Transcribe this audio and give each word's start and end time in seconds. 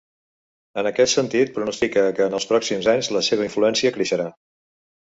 En 0.81 0.89
aquest 0.91 1.11
sentit, 1.17 1.51
pronostica 1.59 2.07
que 2.17 2.27
en 2.29 2.39
els 2.39 2.49
pròxims 2.53 2.91
anys 2.95 3.13
la 3.19 3.25
seva 3.31 3.51
influència 3.51 3.95
creixerà. 4.01 4.29